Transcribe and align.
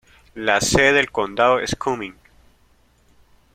La 0.33 0.59
sede 0.61 0.93
de 0.93 1.07
condado 1.09 1.59
es 1.59 1.75
Cumming. 1.75 2.15